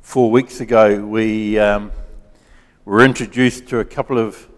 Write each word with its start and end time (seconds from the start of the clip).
Four 0.00 0.30
weeks 0.32 0.60
ago, 0.60 1.06
we 1.06 1.56
um, 1.56 1.92
were 2.84 3.04
introduced 3.04 3.68
to 3.68 3.78
a 3.78 3.84
couple 3.84 4.18
of 4.18 4.48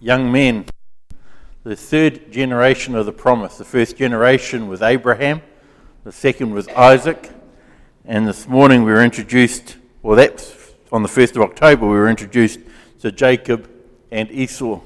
young 0.00 0.32
men, 0.32 0.64
the 1.62 1.76
third 1.76 2.32
generation 2.32 2.94
of 2.94 3.04
the 3.04 3.12
promise. 3.12 3.58
The 3.58 3.66
first 3.66 3.98
generation 3.98 4.66
was 4.66 4.80
Abraham, 4.80 5.42
the 6.04 6.12
second 6.12 6.54
was 6.54 6.68
Isaac, 6.68 7.28
and 8.06 8.26
this 8.26 8.48
morning 8.48 8.82
we 8.82 8.92
were 8.92 9.04
introduced, 9.04 9.76
well, 10.00 10.16
that's 10.16 10.57
on 10.90 11.02
the 11.02 11.08
1st 11.08 11.36
of 11.36 11.42
October, 11.42 11.86
we 11.86 11.92
were 11.92 12.08
introduced 12.08 12.60
to 13.00 13.12
Jacob 13.12 13.68
and 14.10 14.30
Esau. 14.30 14.80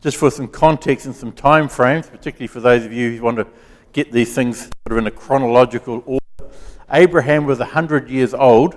Just 0.00 0.16
for 0.16 0.30
some 0.30 0.46
context 0.46 1.06
and 1.06 1.14
some 1.14 1.32
time 1.32 1.68
frames, 1.68 2.06
particularly 2.06 2.46
for 2.46 2.60
those 2.60 2.84
of 2.84 2.92
you 2.92 3.16
who 3.16 3.22
want 3.22 3.38
to 3.38 3.46
get 3.92 4.12
these 4.12 4.34
things 4.34 4.58
sort 4.58 4.92
of 4.92 4.98
in 4.98 5.06
a 5.06 5.10
chronological 5.10 6.02
order, 6.06 6.54
Abraham 6.90 7.46
was 7.46 7.58
100 7.58 8.08
years 8.08 8.32
old 8.32 8.76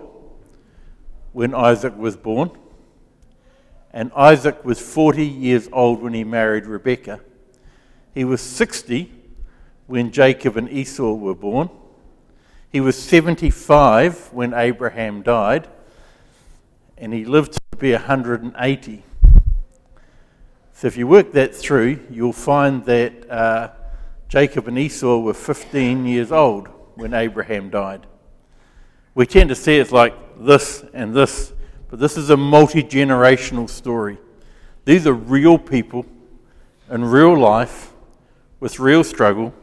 when 1.34 1.54
Isaac 1.54 1.96
was 1.96 2.18
born, 2.18 2.50
and 3.92 4.12
Isaac 4.16 4.66
was 4.66 4.80
40 4.80 5.26
years 5.26 5.70
old 5.72 6.02
when 6.02 6.14
he 6.14 6.24
married 6.24 6.66
Rebekah. 6.66 7.20
He 8.16 8.24
was 8.24 8.42
60 8.42 9.12
when 9.86 10.12
Jacob 10.12 10.58
and 10.58 10.70
Esau 10.70 11.14
were 11.14 11.36
born. 11.36 11.70
He 12.70 12.82
was 12.82 13.02
75 13.02 14.34
when 14.34 14.54
Abraham 14.54 15.22
died, 15.22 15.70
and 16.98 17.14
he 17.14 17.24
lived 17.24 17.54
to 17.54 17.78
be 17.78 17.94
180. 17.94 19.04
So 20.74 20.88
if 20.88 20.98
you 20.98 21.08
work 21.08 21.32
that 21.32 21.56
through, 21.56 22.02
you'll 22.10 22.34
find 22.34 22.84
that 22.86 23.32
uh, 23.32 23.70
Jacob 24.28 24.68
and 24.68 24.78
Esau 24.78 25.20
were 25.20 25.34
15 25.34 26.06
years 26.06 26.32
old 26.32 26.68
when 26.96 27.14
Abraham 27.14 27.70
died. 27.70 28.06
We 29.16 29.26
tend 29.26 29.50
to 29.50 29.56
see 29.56 29.78
it's 29.78 29.92
like 29.92 30.14
this 30.38 30.84
and 30.94 31.16
this, 31.16 31.54
but 31.90 32.00
this 32.00 32.18
is 32.18 32.30
a 32.30 32.38
multi 32.38 32.84
generational 32.84 33.70
story. 33.70 34.18
These 34.86 35.08
are 35.08 35.14
real 35.14 35.58
people 35.58 36.06
in 36.92 37.06
real 37.06 37.38
life 37.38 37.94
with 38.60 38.80
real 38.80 39.04
struggle 39.04 39.54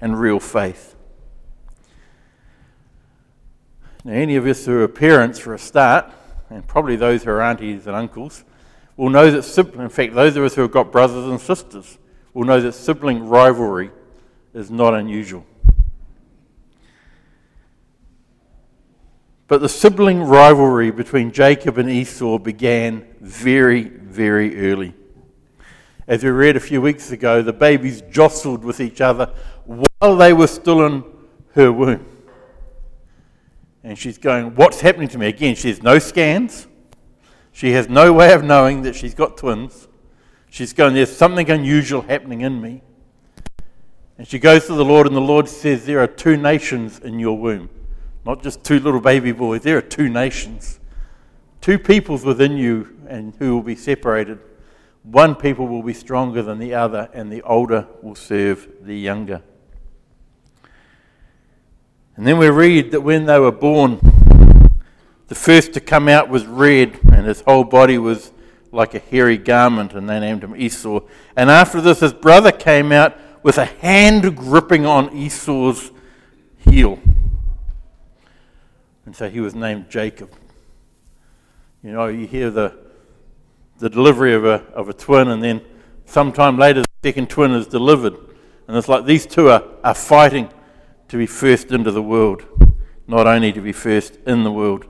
and 0.00 0.18
real 0.18 0.40
faith. 0.40 0.93
Now, 4.04 4.12
any 4.12 4.36
of 4.36 4.46
us 4.46 4.66
who 4.66 4.82
are 4.82 4.88
parents 4.88 5.38
for 5.38 5.54
a 5.54 5.58
start, 5.58 6.12
and 6.50 6.66
probably 6.66 6.94
those 6.96 7.24
who 7.24 7.30
are 7.30 7.40
aunties 7.40 7.86
and 7.86 7.96
uncles, 7.96 8.44
will 8.98 9.08
know 9.08 9.30
that, 9.30 9.44
sibling, 9.44 9.80
in 9.80 9.88
fact, 9.88 10.14
those 10.14 10.36
of 10.36 10.44
us 10.44 10.54
who 10.54 10.60
have 10.60 10.70
got 10.70 10.92
brothers 10.92 11.24
and 11.24 11.40
sisters 11.40 11.96
will 12.34 12.44
know 12.44 12.60
that 12.60 12.74
sibling 12.74 13.26
rivalry 13.26 13.90
is 14.52 14.70
not 14.70 14.92
unusual. 14.92 15.46
But 19.48 19.62
the 19.62 19.70
sibling 19.70 20.22
rivalry 20.22 20.90
between 20.90 21.32
Jacob 21.32 21.78
and 21.78 21.88
Esau 21.88 22.38
began 22.38 23.06
very, 23.22 23.84
very 23.84 24.70
early. 24.70 24.94
As 26.06 26.22
we 26.22 26.30
read 26.30 26.56
a 26.56 26.60
few 26.60 26.82
weeks 26.82 27.10
ago, 27.10 27.40
the 27.40 27.52
babies 27.54 28.02
jostled 28.10 28.64
with 28.64 28.80
each 28.80 29.00
other 29.00 29.32
while 29.64 30.16
they 30.16 30.34
were 30.34 30.46
still 30.46 30.84
in 30.86 31.04
her 31.54 31.72
womb 31.72 32.13
and 33.84 33.98
she's 33.98 34.18
going, 34.18 34.54
What's 34.54 34.80
happening 34.80 35.08
to 35.08 35.18
me? 35.18 35.28
Again, 35.28 35.54
she 35.54 35.68
has 35.68 35.82
no 35.82 35.98
scans. 35.98 36.66
She 37.52 37.70
has 37.72 37.88
no 37.88 38.12
way 38.12 38.32
of 38.32 38.42
knowing 38.42 38.82
that 38.82 38.96
she's 38.96 39.14
got 39.14 39.36
twins. 39.36 39.86
She's 40.50 40.72
going, 40.72 40.94
There's 40.94 41.14
something 41.14 41.48
unusual 41.50 42.02
happening 42.02 42.40
in 42.40 42.60
me. 42.60 42.82
And 44.16 44.26
she 44.26 44.38
goes 44.38 44.66
to 44.66 44.74
the 44.74 44.84
Lord, 44.84 45.06
and 45.06 45.14
the 45.14 45.20
Lord 45.20 45.48
says, 45.48 45.84
There 45.84 46.00
are 46.00 46.06
two 46.08 46.36
nations 46.36 46.98
in 46.98 47.18
your 47.18 47.38
womb. 47.38 47.68
Not 48.24 48.42
just 48.42 48.64
two 48.64 48.80
little 48.80 49.00
baby 49.00 49.32
boys, 49.32 49.62
there 49.62 49.76
are 49.76 49.82
two 49.82 50.08
nations. 50.08 50.80
Two 51.60 51.78
peoples 51.78 52.24
within 52.24 52.56
you, 52.56 52.96
and 53.06 53.34
who 53.38 53.54
will 53.54 53.62
be 53.62 53.76
separated. 53.76 54.38
One 55.02 55.34
people 55.34 55.68
will 55.68 55.82
be 55.82 55.92
stronger 55.92 56.42
than 56.42 56.58
the 56.58 56.72
other, 56.74 57.10
and 57.12 57.30
the 57.30 57.42
older 57.42 57.86
will 58.00 58.14
serve 58.14 58.66
the 58.80 58.96
younger. 58.96 59.42
And 62.16 62.26
then 62.26 62.38
we 62.38 62.48
read 62.48 62.92
that 62.92 63.00
when 63.00 63.26
they 63.26 63.38
were 63.38 63.52
born, 63.52 63.98
the 65.28 65.34
first 65.34 65.72
to 65.74 65.80
come 65.80 66.08
out 66.08 66.28
was 66.28 66.46
red, 66.46 67.00
and 67.12 67.26
his 67.26 67.40
whole 67.40 67.64
body 67.64 67.98
was 67.98 68.30
like 68.70 68.94
a 68.94 68.98
hairy 68.98 69.38
garment, 69.38 69.94
and 69.94 70.08
they 70.08 70.20
named 70.20 70.44
him 70.44 70.54
Esau. 70.54 71.00
And 71.36 71.50
after 71.50 71.80
this, 71.80 72.00
his 72.00 72.12
brother 72.12 72.52
came 72.52 72.92
out 72.92 73.16
with 73.42 73.58
a 73.58 73.64
hand 73.64 74.36
gripping 74.36 74.86
on 74.86 75.14
Esau's 75.16 75.90
heel. 76.58 76.98
And 79.06 79.14
so 79.14 79.28
he 79.28 79.40
was 79.40 79.54
named 79.54 79.90
Jacob. 79.90 80.30
You 81.82 81.92
know, 81.92 82.06
you 82.06 82.26
hear 82.26 82.50
the, 82.50 82.76
the 83.78 83.90
delivery 83.90 84.34
of 84.34 84.44
a, 84.44 84.64
of 84.72 84.88
a 84.88 84.92
twin, 84.92 85.28
and 85.28 85.42
then 85.42 85.60
sometime 86.06 86.58
later, 86.58 86.82
the 86.82 87.08
second 87.08 87.28
twin 87.28 87.50
is 87.52 87.66
delivered. 87.66 88.14
And 88.66 88.76
it's 88.76 88.88
like 88.88 89.04
these 89.04 89.26
two 89.26 89.50
are, 89.50 89.64
are 89.82 89.94
fighting 89.94 90.48
to 91.08 91.16
be 91.16 91.26
first 91.26 91.70
into 91.70 91.90
the 91.90 92.02
world, 92.02 92.44
not 93.06 93.26
only 93.26 93.52
to 93.52 93.60
be 93.60 93.72
first 93.72 94.16
in 94.26 94.44
the 94.44 94.52
world. 94.52 94.86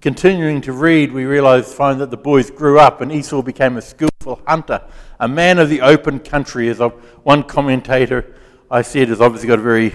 Continuing 0.00 0.62
to 0.62 0.72
read, 0.72 1.12
we 1.12 1.26
realize, 1.26 1.74
find 1.74 2.00
that 2.00 2.10
the 2.10 2.16
boys 2.16 2.50
grew 2.50 2.80
up 2.80 3.02
and 3.02 3.12
Esau 3.12 3.42
became 3.42 3.76
a 3.76 3.82
skillful 3.82 4.40
hunter, 4.46 4.82
a 5.18 5.28
man 5.28 5.58
of 5.58 5.68
the 5.68 5.82
open 5.82 6.18
country. 6.18 6.70
As 6.70 6.78
one 7.22 7.42
commentator 7.42 8.34
I 8.70 8.80
said 8.82 9.08
has 9.08 9.20
obviously 9.20 9.48
got 9.48 9.58
a 9.58 9.62
very 9.62 9.92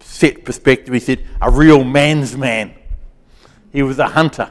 set 0.00 0.44
perspective. 0.44 0.92
He 0.92 1.00
said, 1.00 1.24
a 1.40 1.50
real 1.50 1.84
man's 1.84 2.36
man. 2.36 2.74
He 3.72 3.82
was 3.82 3.98
a 3.98 4.08
hunter. 4.08 4.50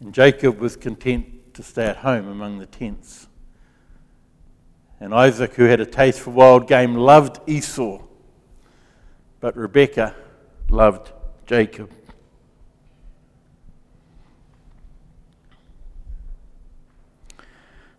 And 0.00 0.14
Jacob 0.14 0.58
was 0.58 0.76
content 0.76 1.52
to 1.54 1.62
stay 1.62 1.84
at 1.86 1.98
home 1.98 2.26
among 2.28 2.58
the 2.58 2.66
tents. 2.66 3.28
And 5.02 5.12
Isaac, 5.12 5.54
who 5.54 5.64
had 5.64 5.80
a 5.80 5.84
taste 5.84 6.20
for 6.20 6.30
wild 6.30 6.68
game, 6.68 6.94
loved 6.94 7.40
Esau. 7.48 8.00
But 9.40 9.56
Rebekah 9.56 10.14
loved 10.68 11.10
Jacob. 11.44 11.90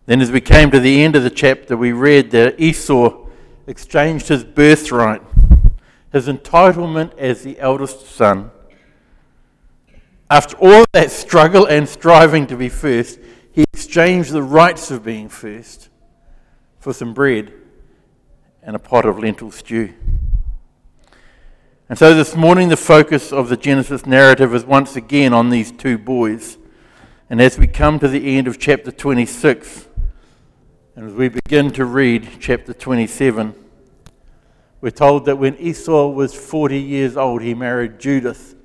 Then, 0.06 0.22
as 0.22 0.30
we 0.30 0.40
came 0.40 0.70
to 0.70 0.80
the 0.80 1.04
end 1.04 1.14
of 1.14 1.22
the 1.22 1.28
chapter, 1.28 1.76
we 1.76 1.92
read 1.92 2.30
that 2.30 2.58
Esau 2.58 3.26
exchanged 3.66 4.28
his 4.28 4.42
birthright, 4.42 5.20
his 6.10 6.26
entitlement 6.26 7.18
as 7.18 7.42
the 7.42 7.60
eldest 7.60 8.06
son. 8.06 8.50
After 10.30 10.56
all 10.56 10.86
that 10.92 11.10
struggle 11.10 11.66
and 11.66 11.86
striving 11.86 12.46
to 12.46 12.56
be 12.56 12.70
first, 12.70 13.20
he 13.52 13.66
exchanged 13.74 14.32
the 14.32 14.42
rights 14.42 14.90
of 14.90 15.04
being 15.04 15.28
first 15.28 15.90
for 16.84 16.92
some 16.92 17.14
bread 17.14 17.50
and 18.62 18.76
a 18.76 18.78
pot 18.78 19.06
of 19.06 19.18
lentil 19.18 19.50
stew. 19.50 19.90
And 21.88 21.98
so 21.98 22.14
this 22.14 22.36
morning, 22.36 22.68
the 22.68 22.76
focus 22.76 23.32
of 23.32 23.48
the 23.48 23.56
Genesis 23.56 24.04
narrative 24.04 24.54
is 24.54 24.66
once 24.66 24.94
again 24.94 25.32
on 25.32 25.48
these 25.48 25.72
two 25.72 25.96
boys. 25.96 26.58
And 27.30 27.40
as 27.40 27.58
we 27.58 27.66
come 27.68 27.98
to 28.00 28.08
the 28.08 28.36
end 28.36 28.46
of 28.46 28.58
chapter 28.58 28.92
26, 28.92 29.88
and 30.94 31.06
as 31.06 31.14
we 31.14 31.30
begin 31.30 31.70
to 31.70 31.86
read 31.86 32.28
chapter 32.38 32.74
27, 32.74 33.54
we're 34.82 34.90
told 34.90 35.24
that 35.24 35.36
when 35.36 35.56
Esau 35.56 36.08
was 36.08 36.34
40 36.34 36.78
years 36.78 37.16
old, 37.16 37.40
he 37.40 37.54
married 37.54 37.98
Judith, 37.98 38.56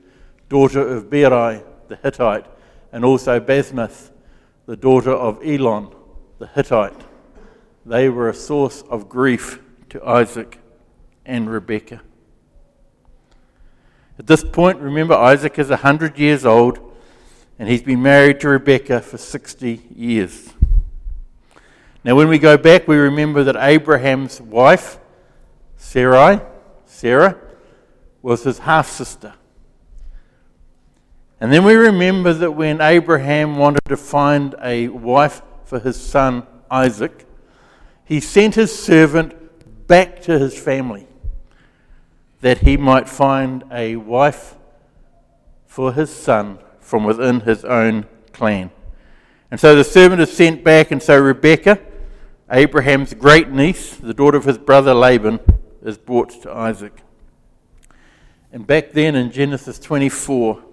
daughter 0.50 0.86
of 0.86 1.10
Beeri 1.10 1.64
the 1.88 1.96
Hittite, 1.96 2.48
and 2.92 3.06
also 3.06 3.40
Basemath, 3.40 4.10
the 4.66 4.76
daughter 4.76 5.14
of 5.14 5.40
Elon 5.42 5.96
the 6.38 6.48
Hittite. 6.48 7.09
They 7.90 8.08
were 8.08 8.30
a 8.30 8.36
source 8.36 8.84
of 8.84 9.10
grief 9.10 9.60
to 9.90 10.06
Isaac 10.06 10.60
and 11.26 11.50
Rebekah. 11.50 12.02
At 14.20 14.28
this 14.28 14.44
point, 14.44 14.78
remember, 14.78 15.16
Isaac 15.16 15.58
is 15.58 15.70
100 15.70 16.20
years 16.20 16.46
old 16.46 16.78
and 17.58 17.68
he's 17.68 17.82
been 17.82 18.04
married 18.04 18.42
to 18.42 18.50
Rebekah 18.50 19.02
for 19.02 19.18
60 19.18 19.82
years. 19.96 20.54
Now, 22.04 22.14
when 22.14 22.28
we 22.28 22.38
go 22.38 22.58
back, 22.58 22.88
we 22.88 22.96
remember 22.96 23.44
that 23.46 23.56
Abraham's 23.56 24.40
wife, 24.40 25.00
Sarai, 25.76 26.42
Sarah, 26.86 27.40
was 28.22 28.44
his 28.44 28.60
half 28.60 28.88
sister. 28.88 29.34
And 31.42 31.52
then 31.52 31.64
we 31.64 31.74
remember 31.74 32.34
that 32.34 32.52
when 32.52 32.82
Abraham 32.82 33.58
wanted 33.58 33.86
to 33.86 33.98
find 33.98 34.54
a 34.62 34.90
wife 34.90 35.42
for 35.66 35.80
his 35.80 36.00
son 36.00 36.46
Isaac, 36.70 37.26
he 38.10 38.20
sent 38.20 38.56
his 38.56 38.78
servant 38.78 39.88
back 39.88 40.20
to 40.24 40.40
his 40.40 40.60
family 40.60 41.06
that 42.42 42.58
he 42.58 42.76
might 42.76 43.08
find 43.08 43.64
a 43.72 43.98
wife 43.98 44.56
for 45.68 45.94
his 45.94 46.10
son 46.10 46.58
from 46.80 47.04
within 47.04 47.42
his 47.42 47.64
own 47.64 48.08
clan. 48.34 48.72
And 49.52 49.60
so 49.60 49.76
the 49.76 49.84
servant 49.84 50.22
is 50.22 50.36
sent 50.36 50.64
back, 50.64 50.90
and 50.90 51.04
so 51.04 51.20
Rebekah, 51.20 51.80
Abraham's 52.50 53.14
great 53.14 53.50
niece, 53.50 53.96
the 53.96 54.16
daughter 54.16 54.38
of 54.38 54.46
his 54.46 54.58
brother 54.58 54.96
Laban, 54.96 55.40
is 55.84 56.00
brought 56.00 56.32
to 56.42 56.52
Isaac. 56.52 57.04
And 58.52 58.66
back 58.66 58.92
then 58.92 59.16
in 59.16 59.32
Genesis 59.32 59.78
24, 59.78 60.64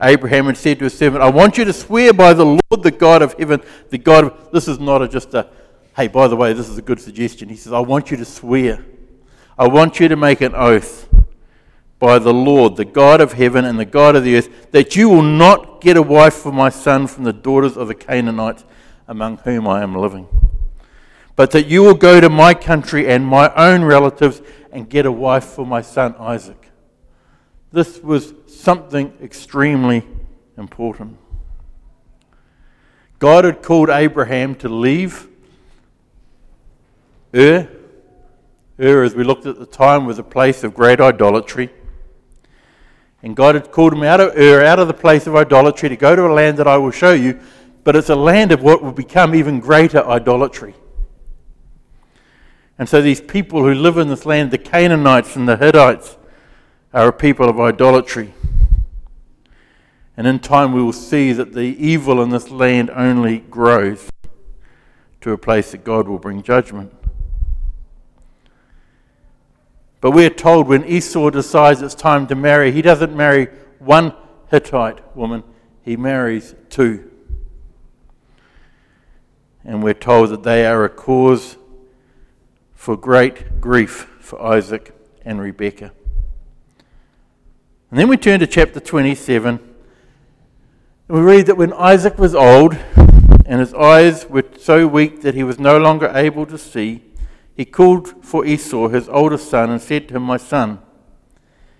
Abraham 0.00 0.46
had 0.46 0.56
said 0.56 0.78
to 0.78 0.84
his 0.84 0.96
servant, 0.96 1.22
I 1.22 1.28
want 1.28 1.58
you 1.58 1.66
to 1.66 1.72
swear 1.74 2.14
by 2.14 2.32
the 2.32 2.46
Lord, 2.46 2.82
the 2.82 2.90
God 2.90 3.20
of 3.20 3.34
heaven, 3.34 3.60
the 3.90 3.98
God 3.98 4.24
of. 4.24 4.50
This 4.52 4.68
is 4.68 4.78
not 4.78 5.02
a, 5.02 5.08
just 5.08 5.34
a, 5.34 5.50
hey, 5.96 6.08
by 6.08 6.28
the 6.28 6.36
way, 6.36 6.52
this 6.52 6.68
is 6.68 6.78
a 6.78 6.82
good 6.82 7.00
suggestion. 7.00 7.48
He 7.48 7.56
says, 7.56 7.72
I 7.72 7.80
want 7.80 8.10
you 8.10 8.16
to 8.16 8.24
swear. 8.24 8.84
I 9.58 9.68
want 9.68 10.00
you 10.00 10.08
to 10.08 10.16
make 10.16 10.40
an 10.40 10.54
oath 10.54 11.08
by 11.98 12.18
the 12.18 12.34
Lord, 12.34 12.76
the 12.76 12.84
God 12.84 13.20
of 13.20 13.34
heaven 13.34 13.64
and 13.64 13.78
the 13.78 13.84
God 13.84 14.16
of 14.16 14.24
the 14.24 14.36
earth, 14.36 14.72
that 14.72 14.96
you 14.96 15.08
will 15.08 15.22
not 15.22 15.80
get 15.80 15.96
a 15.96 16.02
wife 16.02 16.34
for 16.34 16.50
my 16.50 16.68
son 16.68 17.06
from 17.06 17.24
the 17.24 17.32
daughters 17.32 17.76
of 17.76 17.86
the 17.86 17.94
Canaanites 17.94 18.64
among 19.06 19.36
whom 19.38 19.68
I 19.68 19.82
am 19.82 19.94
living, 19.94 20.26
but 21.36 21.50
that 21.52 21.66
you 21.66 21.82
will 21.82 21.94
go 21.94 22.20
to 22.20 22.28
my 22.28 22.54
country 22.54 23.06
and 23.06 23.24
my 23.24 23.54
own 23.54 23.84
relatives 23.84 24.42
and 24.72 24.88
get 24.88 25.06
a 25.06 25.12
wife 25.12 25.44
for 25.44 25.66
my 25.66 25.80
son 25.80 26.16
Isaac. 26.18 26.70
This 27.70 28.02
was 28.02 28.34
something 28.48 29.12
extremely 29.22 30.04
important. 30.56 31.18
God 33.18 33.44
had 33.44 33.62
called 33.62 33.90
Abraham 33.90 34.56
to 34.56 34.68
leave 34.68 35.28
Ur. 37.34 37.68
Ur, 38.80 39.02
as 39.04 39.14
we 39.14 39.24
looked 39.24 39.46
at 39.46 39.58
the 39.58 39.66
time, 39.66 40.06
was 40.06 40.18
a 40.18 40.22
place 40.22 40.64
of 40.64 40.74
great 40.74 41.00
idolatry. 41.00 41.70
And 43.22 43.36
God 43.36 43.54
had 43.54 43.70
called 43.70 43.92
him 43.92 44.02
out 44.02 44.20
of 44.20 44.36
Ur, 44.36 44.64
out 44.64 44.78
of 44.78 44.88
the 44.88 44.94
place 44.94 45.26
of 45.26 45.36
idolatry, 45.36 45.88
to 45.88 45.96
go 45.96 46.16
to 46.16 46.26
a 46.26 46.32
land 46.32 46.58
that 46.58 46.66
I 46.66 46.76
will 46.76 46.90
show 46.90 47.12
you, 47.12 47.40
but 47.84 47.96
it's 47.96 48.10
a 48.10 48.16
land 48.16 48.52
of 48.52 48.62
what 48.62 48.82
will 48.82 48.92
become 48.92 49.34
even 49.34 49.60
greater 49.60 50.04
idolatry. 50.04 50.74
And 52.78 52.88
so 52.88 53.00
these 53.00 53.20
people 53.20 53.62
who 53.62 53.74
live 53.74 53.96
in 53.96 54.08
this 54.08 54.26
land, 54.26 54.50
the 54.50 54.58
Canaanites 54.58 55.36
and 55.36 55.48
the 55.48 55.56
Hittites, 55.56 56.16
are 56.92 57.08
a 57.08 57.12
people 57.12 57.48
of 57.48 57.60
idolatry. 57.60 58.34
And 60.16 60.26
in 60.26 60.40
time, 60.40 60.72
we 60.72 60.82
will 60.82 60.92
see 60.92 61.32
that 61.32 61.52
the 61.52 61.60
evil 61.60 62.22
in 62.22 62.30
this 62.30 62.50
land 62.50 62.90
only 62.90 63.38
grows 63.38 64.10
to 65.20 65.32
a 65.32 65.38
place 65.38 65.70
that 65.70 65.84
God 65.84 66.08
will 66.08 66.18
bring 66.18 66.42
judgment. 66.42 66.92
But 70.02 70.10
we're 70.10 70.30
told 70.30 70.66
when 70.66 70.84
Esau 70.84 71.30
decides 71.30 71.80
it's 71.80 71.94
time 71.94 72.26
to 72.26 72.34
marry, 72.34 72.72
he 72.72 72.82
doesn't 72.82 73.16
marry 73.16 73.46
one 73.78 74.12
Hittite 74.50 75.16
woman, 75.16 75.44
he 75.80 75.96
marries 75.96 76.56
two. 76.68 77.08
And 79.64 79.80
we're 79.80 79.94
told 79.94 80.30
that 80.30 80.42
they 80.42 80.66
are 80.66 80.84
a 80.84 80.88
cause 80.88 81.56
for 82.74 82.96
great 82.96 83.60
grief 83.60 84.10
for 84.18 84.42
Isaac 84.42 84.92
and 85.24 85.40
Rebekah. 85.40 85.92
And 87.90 87.98
then 88.00 88.08
we 88.08 88.16
turn 88.16 88.40
to 88.40 88.46
chapter 88.48 88.80
27. 88.80 89.60
And 91.08 91.16
we 91.16 91.20
read 91.20 91.46
that 91.46 91.56
when 91.56 91.72
Isaac 91.74 92.18
was 92.18 92.34
old 92.34 92.76
and 93.46 93.60
his 93.60 93.72
eyes 93.72 94.28
were 94.28 94.44
so 94.58 94.88
weak 94.88 95.22
that 95.22 95.36
he 95.36 95.44
was 95.44 95.60
no 95.60 95.78
longer 95.78 96.10
able 96.12 96.44
to 96.46 96.58
see, 96.58 97.04
he 97.54 97.64
called 97.64 98.24
for 98.24 98.44
Esau, 98.46 98.88
his 98.88 99.08
oldest 99.08 99.50
son, 99.50 99.70
and 99.70 99.80
said 99.80 100.08
to 100.08 100.16
him, 100.16 100.22
My 100.22 100.36
son. 100.36 100.80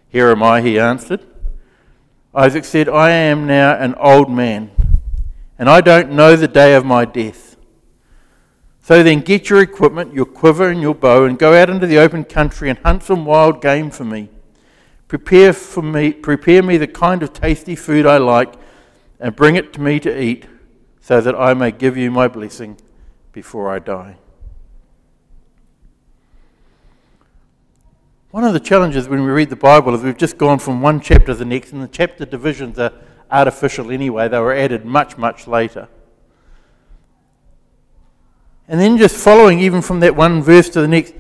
Here 0.09 0.29
am 0.29 0.43
I, 0.43 0.61
he 0.61 0.79
answered. 0.79 1.25
Isaac 2.35 2.65
said, 2.65 2.89
I 2.89 3.11
am 3.11 3.47
now 3.47 3.75
an 3.77 3.95
old 3.95 4.31
man, 4.31 4.71
and 5.59 5.69
I 5.69 5.81
don't 5.81 6.13
know 6.13 6.37
the 6.37 6.49
day 6.49 6.75
of 6.75 6.85
my 6.85 7.05
death. 7.05 7.57
So 8.83 9.03
then 9.03 9.21
get 9.21 9.49
your 9.49 9.63
equipment, 9.63 10.13
your 10.13 10.27
quiver 10.27 10.69
and 10.69 10.81
your 10.81 10.95
bow, 10.95 11.25
and 11.25 11.39
go 11.39 11.55
out 11.55 11.71
into 11.71 11.87
the 11.87 11.99
open 11.99 12.25
country 12.25 12.69
and 12.69 12.79
hunt 12.81 13.05
some 13.05 13.25
wild 13.25 13.63
game 13.63 13.91
for 13.91 14.05
me. 14.05 14.29
Prepare 15.09 15.53
for 15.53 15.83
me, 15.83 16.13
prepare 16.13 16.63
me 16.63 16.79
the 16.79 16.87
kind 16.87 17.23
of 17.23 17.33
tasty 17.33 17.77
food 17.77 18.07
I 18.07 18.17
like, 18.17 18.55
and 19.21 19.37
bring 19.37 19.57
it 19.57 19.73
to 19.75 19.81
me 19.81 20.01
to 20.01 20.23
eat, 20.23 20.47
so 21.01 21.21
that 21.21 21.35
I 21.35 21.55
may 21.55 21.71
give 21.71 21.97
you 21.97 22.11
my 22.11 22.29
blessing 22.29 22.79
before 23.33 23.71
I 23.71 23.79
die. 23.79 24.17
One 28.33 28.45
of 28.45 28.55
the 28.55 28.61
challenges 28.61 29.11
when 29.11 29.23
we 29.23 29.31
read 29.31 29.51
the 29.51 29.57
Bible 29.57 29.95
is 29.95 30.01
we've 30.03 30.17
just 30.17 30.39
gone 30.39 30.59
from 30.59 30.81
one 30.81 31.03
chapter 31.03 31.27
to 31.27 31.35
the 31.35 31.45
next, 31.45 31.73
and 31.73 31.83
the 31.83 31.89
chapter 31.89 32.25
divisions 32.25 32.79
are 32.79 32.91
artificial 33.31 33.91
anyway. 33.91 34.27
They 34.27 34.39
were 34.39 34.55
added 34.55 34.87
much, 34.87 35.19
much 35.19 35.47
later. 35.47 35.87
And 38.67 38.81
then 38.81 38.97
just 38.97 39.17
following 39.17 39.61
even 39.61 39.83
from 39.83 40.01
that 40.01 40.17
one 40.17 40.43
verse 40.43 40.71
to 40.71 40.81
the 40.81 40.89
next, 40.89 41.13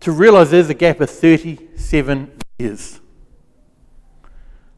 to 0.00 0.10
realize 0.10 0.52
there's 0.52 0.70
a 0.70 0.74
gap 0.74 1.02
of 1.02 1.10
37 1.10 2.32
years. 2.58 2.98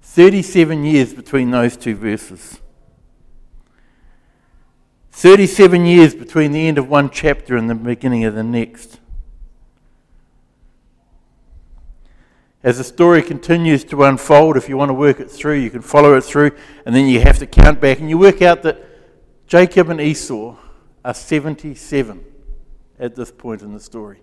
37 0.03 0.83
years 0.83 1.15
between 1.15 1.53
those 1.53 1.77
two 1.77 1.95
verses. 1.95 2.59
37 5.13 5.87
years 5.87 6.17
between 6.17 6.51
the 6.51 6.67
end 6.67 6.79
of 6.79 6.89
one 6.89 7.11
chapter 7.11 7.57
and 7.57 7.71
the 7.71 7.77
beginning 7.77 8.25
of 8.25 8.35
the 8.35 8.43
next. 8.43 8.99
As 12.67 12.79
the 12.79 12.85
story 12.85 13.23
continues 13.23 13.85
to 13.85 14.03
unfold, 14.03 14.57
if 14.57 14.69
you 14.69 14.77
want 14.77 14.89
to 14.89 14.95
work 14.95 15.21
it 15.21 15.31
through, 15.31 15.59
you 15.59 15.71
can 15.71 15.83
follow 15.83 16.17
it 16.17 16.23
through, 16.23 16.51
and 16.85 16.93
then 16.93 17.07
you 17.07 17.21
have 17.21 17.39
to 17.39 17.47
count 17.47 17.81
back, 17.81 18.01
and 18.01 18.11
you 18.11 18.19
work 18.19 18.43
out 18.43 18.65
that 18.65 18.85
Jacob 19.47 19.89
and 19.89 20.01
Esau 20.01 20.57
are 21.05 21.15
77 21.15 22.25
at 22.99 23.15
this 23.15 23.31
point 23.31 23.63
in 23.63 23.73
the 23.73 23.79
story. 23.79 24.19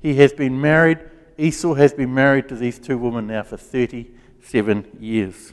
He 0.00 0.14
has 0.14 0.32
been 0.32 0.58
married, 0.58 1.00
Esau 1.36 1.74
has 1.74 1.92
been 1.92 2.14
married 2.14 2.48
to 2.48 2.56
these 2.56 2.78
two 2.78 2.96
women 2.96 3.26
now 3.26 3.42
for 3.42 3.58
37 3.58 4.96
years. 4.98 5.52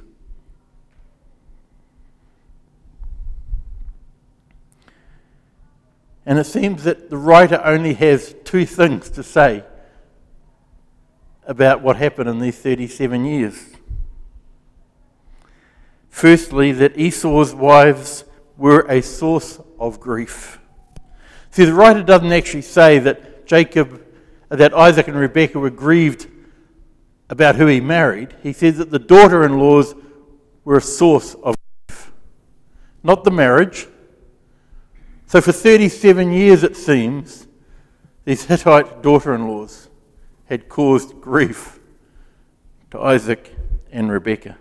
And 6.25 6.39
it 6.39 6.45
seems 6.45 6.85
that 6.85 7.09
the 7.09 7.17
writer 7.17 7.61
only 7.65 7.95
has 7.95 8.33
two 8.45 8.65
things 8.65 9.09
to 9.09 9.23
say 9.23 9.65
about 11.51 11.81
what 11.81 11.97
happened 11.97 12.29
in 12.29 12.39
these 12.39 12.57
37 12.57 13.25
years. 13.25 13.61
Firstly, 16.07 16.71
that 16.71 16.97
Esau's 16.97 17.53
wives 17.53 18.23
were 18.55 18.85
a 18.87 19.01
source 19.01 19.59
of 19.77 19.99
grief. 19.99 20.59
See, 21.49 21.65
the 21.65 21.73
writer 21.73 22.03
doesn't 22.03 22.31
actually 22.31 22.61
say 22.61 22.99
that 22.99 23.45
Jacob, 23.45 24.01
that 24.47 24.73
Isaac 24.73 25.09
and 25.09 25.17
Rebekah 25.17 25.59
were 25.59 25.69
grieved 25.69 26.27
about 27.29 27.57
who 27.57 27.67
he 27.67 27.81
married, 27.81 28.33
he 28.41 28.53
says 28.53 28.77
that 28.77 28.89
the 28.89 28.99
daughter 28.99 29.43
in 29.43 29.59
laws 29.59 29.93
were 30.63 30.77
a 30.77 30.81
source 30.81 31.33
of 31.33 31.57
grief, 31.89 32.13
not 33.03 33.25
the 33.25 33.31
marriage. 33.31 33.87
So 35.27 35.41
for 35.41 35.51
37 35.51 36.31
years, 36.31 36.63
it 36.63 36.77
seems, 36.77 37.45
these 38.23 38.45
Hittite 38.45 39.03
daughter 39.03 39.35
in 39.35 39.49
laws 39.49 39.89
had 40.51 40.67
caused 40.67 41.21
grief 41.21 41.79
to 42.89 42.99
Isaac 42.99 43.55
and 43.89 44.11
Rebekah. 44.11 44.57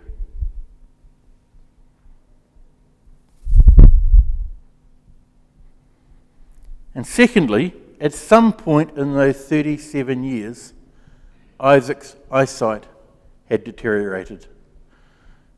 And 6.95 7.05
secondly, 7.05 7.73
at 7.99 8.13
some 8.13 8.53
point 8.53 8.97
in 8.97 9.15
those 9.15 9.35
37 9.43 10.23
years, 10.23 10.73
Isaac's 11.59 12.15
eyesight 12.31 12.85
had 13.49 13.65
deteriorated 13.65 14.47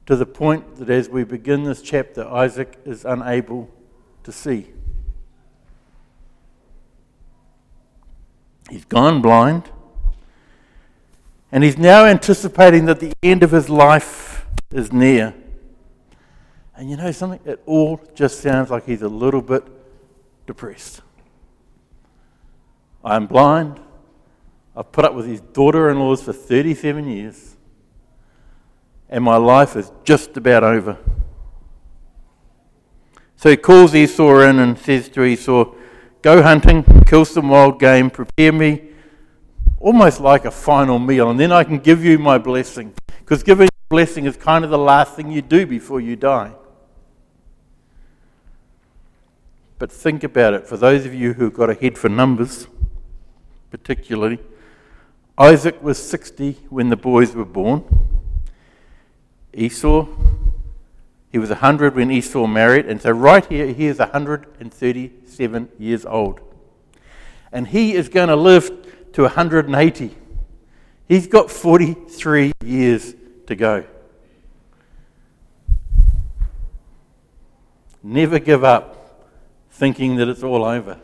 to 0.07 0.15
the 0.15 0.25
point 0.25 0.77
that 0.77 0.89
as 0.89 1.09
we 1.09 1.23
begin 1.23 1.63
this 1.63 1.83
chapter, 1.83 2.27
Isaac 2.27 2.79
is 2.85 3.05
unable 3.05 3.69
to 4.23 4.31
see. 4.31 4.71
He's 8.71 8.85
gone 8.85 9.21
blind, 9.21 9.69
and 11.53 11.63
he's 11.63 11.77
now 11.77 12.03
anticipating 12.03 12.85
that 12.85 12.99
the 12.99 13.13
end 13.21 13.43
of 13.43 13.51
his 13.51 13.69
life 13.69 14.47
is 14.71 14.91
near. 14.91 15.35
And 16.75 16.89
you 16.89 16.97
know 16.97 17.11
something? 17.11 17.39
It 17.45 17.61
all 17.67 18.01
just 18.15 18.39
sounds 18.39 18.71
like 18.71 18.87
he's 18.87 19.03
a 19.03 19.07
little 19.07 19.43
bit 19.43 19.63
depressed. 20.47 21.01
I'm 23.05 23.27
blind. 23.27 23.79
I've 24.75 24.91
put 24.91 25.05
up 25.05 25.13
with 25.13 25.27
his 25.27 25.41
daughter 25.41 25.91
in 25.91 25.99
laws 25.99 26.23
for 26.23 26.33
37 26.33 27.07
years, 27.07 27.55
and 29.07 29.23
my 29.23 29.37
life 29.37 29.75
is 29.75 29.91
just 30.03 30.35
about 30.35 30.63
over. 30.63 30.97
So 33.35 33.51
he 33.51 33.57
calls 33.57 33.93
Esau 33.93 34.39
in 34.39 34.57
and 34.57 34.75
says 34.79 35.07
to 35.09 35.23
Esau, 35.23 35.75
Go 36.23 36.41
hunting, 36.41 36.83
kill 37.05 37.25
some 37.25 37.49
wild 37.49 37.79
game, 37.79 38.09
prepare 38.09 38.51
me 38.51 38.92
almost 39.83 40.21
like 40.21 40.45
a 40.45 40.51
final 40.51 40.97
meal, 40.97 41.29
and 41.29 41.37
then 41.37 41.51
I 41.51 41.65
can 41.65 41.77
give 41.77 42.03
you 42.05 42.17
my 42.17 42.37
blessing. 42.37 42.93
Because 43.19 43.43
giving 43.43 43.67
a 43.67 43.89
blessing 43.89 44.25
is 44.25 44.37
kind 44.37 44.63
of 44.63 44.71
the 44.71 44.77
last 44.77 45.13
thing 45.13 45.29
you 45.29 45.41
do 45.41 45.65
before 45.65 45.99
you 45.99 46.15
die. 46.15 46.53
But 49.77 49.91
think 49.91 50.23
about 50.23 50.53
it. 50.53 50.65
For 50.65 50.77
those 50.77 51.05
of 51.05 51.13
you 51.13 51.33
who've 51.33 51.53
got 51.53 51.69
a 51.69 51.73
head 51.73 51.97
for 51.97 52.07
numbers, 52.07 52.67
particularly, 53.71 54.39
Isaac 55.37 55.83
was 55.83 56.01
60 56.01 56.53
when 56.69 56.87
the 56.87 56.95
boys 56.95 57.35
were 57.35 57.43
born. 57.43 57.83
Esau, 59.53 60.07
he 61.29 61.37
was 61.37 61.49
100 61.49 61.95
when 61.95 62.09
Esau 62.09 62.47
married. 62.47 62.85
And 62.85 63.01
so, 63.01 63.11
right 63.11 63.45
here, 63.45 63.67
he 63.67 63.87
is 63.87 63.99
137 63.99 65.69
years 65.77 66.05
old. 66.05 66.39
And 67.51 67.67
he 67.67 67.95
is 67.95 68.07
going 68.07 68.29
to 68.29 68.37
live 68.37 68.83
to 69.13 69.21
180. 69.23 70.15
He's 71.07 71.27
got 71.27 71.49
43 71.49 72.51
years 72.63 73.15
to 73.47 73.55
go. 73.55 73.85
Never 78.01 78.39
give 78.39 78.63
up 78.63 79.29
thinking 79.71 80.17
that 80.17 80.27
it's 80.27 80.43
all 80.43 80.63
over. 80.65 80.99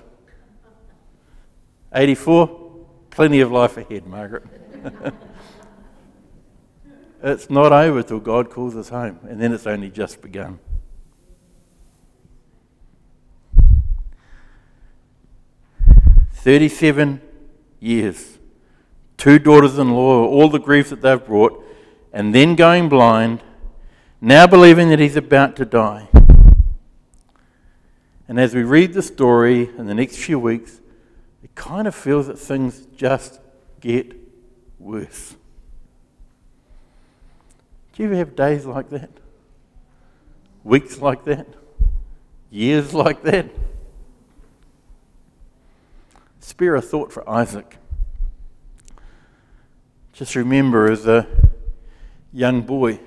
84, 1.93 2.87
plenty 3.09 3.39
of 3.39 3.51
life 3.51 3.77
ahead, 3.77 4.05
Margaret. 4.05 4.43
it's 7.23 7.49
not 7.49 7.71
over 7.71 8.03
till 8.03 8.19
God 8.19 8.49
calls 8.49 8.75
us 8.75 8.89
home, 8.89 9.19
and 9.27 9.41
then 9.41 9.53
it's 9.53 9.65
only 9.65 9.89
just 9.89 10.21
begun. 10.21 10.59
Thirty-seven 16.33 17.21
years, 17.79 18.37
two 19.17 19.39
daughters-in-law, 19.39 20.25
all 20.25 20.49
the 20.49 20.59
grief 20.59 20.89
that 20.89 21.01
they've 21.01 21.25
brought, 21.25 21.63
and 22.11 22.33
then 22.33 22.55
going 22.55 22.89
blind, 22.89 23.41
now 24.21 24.47
believing 24.47 24.89
that 24.89 24.99
he's 24.99 25.15
about 25.15 25.55
to 25.55 25.65
die. 25.65 26.07
And 28.27 28.39
as 28.39 28.53
we 28.53 28.63
read 28.63 28.93
the 28.93 29.01
story 29.01 29.69
in 29.77 29.87
the 29.87 29.95
next 29.95 30.17
few 30.17 30.39
weeks, 30.39 30.79
it 31.43 31.55
kind 31.55 31.87
of 31.87 31.95
feels 31.95 32.27
that 32.27 32.37
things 32.37 32.85
just 32.95 33.39
get 33.79 34.15
worse. 34.77 35.35
Do 37.93 38.03
you 38.03 38.09
ever 38.09 38.17
have 38.17 38.35
days 38.35 38.65
like 38.65 38.89
that? 38.89 39.09
Weeks 40.63 40.99
like 40.99 41.25
that? 41.25 41.47
Years 42.51 42.93
like 42.93 43.23
that? 43.23 43.49
Spare 46.39 46.75
a 46.75 46.81
thought 46.81 47.11
for 47.11 47.27
Isaac. 47.29 47.77
Just 50.13 50.35
remember, 50.35 50.91
as 50.91 51.07
a 51.07 51.27
young 52.33 52.61
boy, 52.61 52.99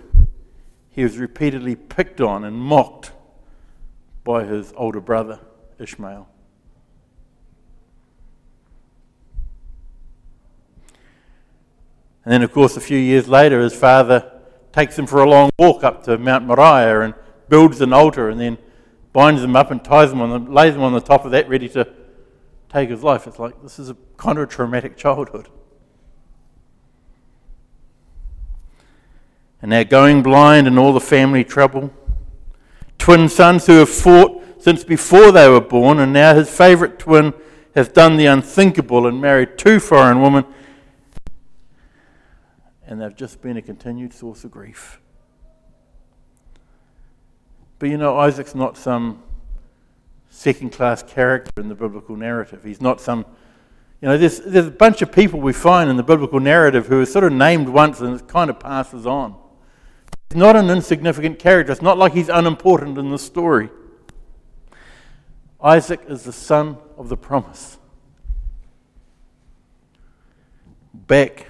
he 0.91 1.03
was 1.03 1.19
repeatedly 1.19 1.75
picked 1.75 2.21
on 2.21 2.45
and 2.45 2.57
mocked 2.57 3.13
by 4.25 4.45
his 4.45 4.73
older 4.77 5.01
brother, 5.01 5.41
Ishmael. 5.79 6.29
And 12.25 12.33
then, 12.33 12.43
of 12.43 12.53
course, 12.53 12.77
a 12.77 12.81
few 12.81 12.99
years 12.99 13.27
later, 13.27 13.61
his 13.61 13.75
father 13.75 14.31
takes 14.73 14.99
him 14.99 15.07
for 15.07 15.23
a 15.23 15.29
long 15.29 15.51
walk 15.59 15.83
up 15.83 16.05
to 16.05 16.17
Mount 16.19 16.47
Moriah 16.47 17.01
and 17.01 17.15
builds 17.49 17.81
an 17.81 17.93
altar 17.93 18.31
and 18.31 18.41
then 18.41 18.59
binds 19.13 19.43
him 19.43 19.57
up 19.57 19.71
and 19.71 19.85
ties 19.85 20.13
him 20.13 20.21
on 20.21 20.31
the, 20.31 20.51
lays 20.51 20.75
him 20.75 20.83
on 20.83 20.93
the 20.93 21.01
top 21.01 21.25
of 21.25 21.33
that, 21.33 21.49
ready 21.49 21.69
to 21.71 21.87
take 22.73 22.91
his 22.91 23.03
life. 23.03 23.27
It's 23.27 23.39
like 23.39 23.63
this 23.63 23.79
is 23.79 23.91
a 23.91 23.97
kind 24.17 24.39
of 24.39 24.45
a 24.45 24.47
traumatic 24.47 24.97
childhood. 24.97 25.49
And 29.61 29.71
now 29.71 29.85
going 29.85 30.23
blind 30.23 30.67
and 30.67 30.79
all 30.79 30.93
the 30.93 31.01
family 31.01 31.45
trouble. 31.45 31.93
Twin 32.99 33.29
sons 33.29 33.67
who 33.67 33.75
have 33.75 33.89
fought 33.89 34.43
since 34.61 34.85
before 34.85 35.33
they 35.33 35.49
were 35.49 35.61
born, 35.61 35.99
and 35.99 36.13
now 36.13 36.35
his 36.35 36.49
favourite 36.49 36.99
twin 36.99 37.35
has 37.75 37.89
done 37.89 38.17
the 38.17 38.27
unthinkable 38.27 39.07
and 39.07 39.21
married 39.21 39.59
two 39.59 39.81
foreign 39.81 40.21
women 40.21 40.45
and 42.93 43.01
they've 43.01 43.17
just 43.17 43.41
been 43.41 43.57
a 43.57 43.63
continued 43.63 44.13
source 44.13 44.45
of 44.45 44.51
grief. 44.51 45.01
But 47.79 47.89
you 47.89 47.97
know, 47.97 48.19
Isaac's 48.19 48.55
not 48.55 48.77
some 48.77 49.23
second 50.33 50.71
class 50.71 51.03
character 51.03 51.61
in 51.61 51.69
the 51.69 51.75
biblical 51.75 52.17
narrative. 52.17 52.65
He's 52.65 52.81
not 52.81 53.01
some, 53.01 53.27
you 54.01 54.09
know, 54.09 54.17
there's, 54.17 54.41
there's 54.41 54.67
a 54.67 54.71
bunch 54.71 55.03
of 55.03 55.13
people 55.13 55.41
we 55.41 55.53
find 55.53 55.91
in 55.91 55.97
the 55.97 56.03
biblical 56.03 56.41
narrative 56.41 56.87
who 56.87 57.01
are 57.03 57.07
sort 57.07 57.25
of 57.25 57.33
named 57.33 57.69
once 57.69 58.01
and 58.01 58.19
it 58.19 58.27
kind 58.27 58.49
of 58.49 58.59
passes 58.59 59.07
on. 59.07 59.37
He's 60.31 60.39
not 60.39 60.57
an 60.57 60.71
insignificant 60.71 61.39
character. 61.39 61.71
It's 61.71 61.83
not 61.83 61.99
like 61.99 62.15
he's 62.15 62.31
unimportant 62.31 62.97
in 62.97 63.11
the 63.11 63.19
story. 63.19 63.69
Isaac 65.63 66.01
is 66.09 66.25
the 66.25 66.33
son 66.33 66.79
of 66.97 67.11
the 67.11 67.17
promise. 67.17 67.77
Back 70.95 71.47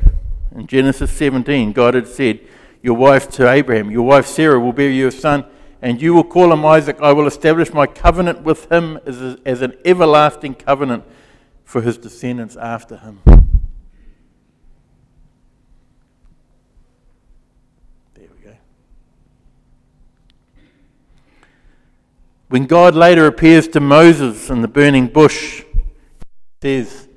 in 0.55 0.67
Genesis 0.67 1.13
17, 1.13 1.73
God 1.73 1.95
had 1.95 2.09
said, 2.09 2.41
Your 2.83 2.95
wife 2.95 3.31
to 3.31 3.49
Abraham, 3.49 3.93
your 3.93 4.03
wife 4.03 4.27
Sarah 4.27 4.59
will 4.59 4.73
bear 4.73 4.91
you 4.91 5.07
a 5.07 5.13
son, 5.13 5.47
and 5.83 6.01
you 6.01 6.15
will 6.15 6.25
call 6.25 6.53
him 6.53 6.65
Isaac. 6.65 6.99
I 7.03 7.13
will 7.13 7.27
establish 7.27 7.73
my 7.73 7.89
covenant 7.89 8.43
with 8.43 8.71
him 8.71 9.01
as, 9.05 9.21
a, 9.21 9.37
as 9.45 9.63
an 9.63 9.75
everlasting 9.85 10.55
covenant 10.55 11.03
for 11.65 11.83
his 11.83 11.99
descendants 11.99 12.57
after 12.57 12.97
him. 12.99 13.21
There 18.15 18.29
we 18.31 18.45
go. 18.45 18.57
When 22.49 22.67
God 22.67 22.95
later 22.95 23.27
appears 23.27 23.67
to 23.69 23.81
Moses 23.81 24.51
in 24.51 24.63
the 24.63 24.69
burning 24.69 25.09
bush, 25.09 25.65
he 26.61 26.85
says, 26.85 27.09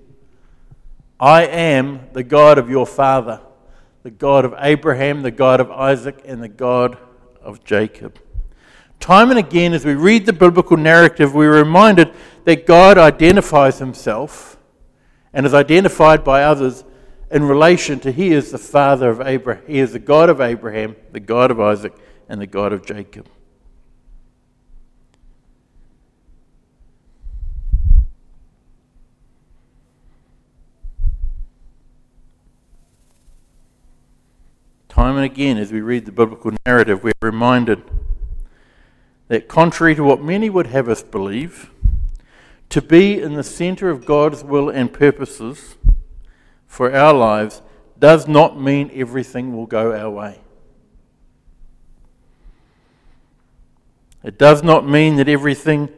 I 1.20 1.46
am 1.46 2.00
the 2.14 2.24
God 2.24 2.58
of 2.58 2.68
your 2.68 2.88
father, 2.88 3.42
the 4.02 4.10
God 4.10 4.44
of 4.44 4.56
Abraham, 4.58 5.22
the 5.22 5.30
God 5.30 5.62
of 5.62 5.70
Isaac, 5.70 6.20
and 6.26 6.42
the 6.42 6.50
God 6.50 6.98
of 7.44 7.64
Jacob. 7.64 8.20
Time 9.06 9.30
and 9.30 9.38
again, 9.38 9.72
as 9.74 9.86
we 9.86 9.94
read 9.94 10.26
the 10.26 10.34
biblical 10.34 10.78
narrative, 10.78 11.36
we're 11.36 11.56
reminded 11.56 12.12
that 12.46 12.66
God 12.66 12.98
identifies 12.98 13.78
himself 13.78 14.58
and 15.32 15.46
is 15.46 15.54
identified 15.54 16.24
by 16.24 16.42
others 16.42 16.84
in 17.30 17.44
relation 17.44 18.00
to 18.00 18.12
He 18.12 18.32
is 18.32 18.50
the 18.50 18.58
Father 18.58 19.12
of 19.12 19.22
Abraham, 19.22 19.64
He 19.68 19.78
is 19.78 19.94
the 19.94 20.00
God 20.00 20.28
of 20.28 20.42
Abraham, 20.42 20.96
the 21.12 21.20
God 21.20 21.52
of 21.52 21.62
Isaac, 21.62 21.94
and 22.28 22.42
the 22.42 22.48
God 22.48 22.74
of 22.74 22.84
Jacob. 22.84 23.30
Time 34.90 35.16
and 35.16 35.26
again, 35.26 35.58
as 35.60 35.72
we 35.72 35.82
read 35.82 36.08
the 36.08 36.12
biblical 36.12 36.52
narrative, 36.66 37.04
we're 37.04 37.14
reminded 37.22 37.84
that 39.28 39.48
contrary 39.48 39.96
to 39.96 40.04
what 40.04 40.22
many 40.22 40.50
would 40.50 40.68
have 40.68 40.88
us 40.88 41.02
believe, 41.02 41.72
to 42.70 42.82
be 42.82 43.22
in 43.22 43.34
the 43.34 43.44
center 43.44 43.90
of 43.90 44.06
God's 44.06 44.44
will 44.44 44.70
and 44.70 44.92
purposes 44.92 45.76
for 46.68 46.94
our 46.94 47.14
lives 47.14 47.62
does 47.98 48.28
not 48.28 48.60
mean 48.60 48.92
everything 48.94 49.56
will 49.56 49.66
go 49.66 49.94
our 49.94 50.10
way. 50.10 50.40
It 54.24 54.38
does 54.38 54.64
not 54.64 54.88
mean 54.88 55.18
that 55.18 55.30
everything 55.30 55.90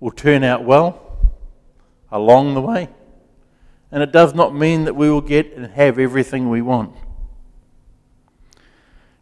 will 0.00 0.10
turn 0.10 0.42
out 0.42 0.64
well 0.64 1.02
along 2.10 2.54
the 2.54 2.62
way. 2.62 2.88
And 3.92 4.02
it 4.02 4.10
does 4.10 4.34
not 4.34 4.54
mean 4.54 4.84
that 4.84 4.96
we 4.96 5.10
will 5.10 5.20
get 5.20 5.52
and 5.52 5.66
have 5.72 5.98
everything 5.98 6.48
we 6.48 6.62
want. 6.62 6.96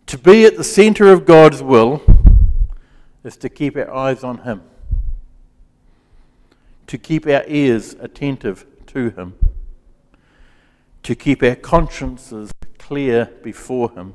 To 0.06 0.18
be 0.18 0.44
at 0.44 0.56
the 0.56 0.64
center 0.64 1.12
of 1.12 1.26
God's 1.26 1.62
will 1.62 2.02
is 3.24 3.36
to 3.38 3.48
keep 3.48 3.76
our 3.76 3.92
eyes 3.92 4.22
on 4.22 4.38
Him, 4.38 4.62
to 6.86 6.98
keep 6.98 7.26
our 7.26 7.42
ears 7.48 7.96
attentive 7.98 8.66
to 8.88 9.10
Him, 9.10 9.34
to 11.02 11.14
keep 11.14 11.42
our 11.42 11.56
consciences 11.56 12.52
clear 12.78 13.30
before 13.42 13.90
Him, 13.92 14.14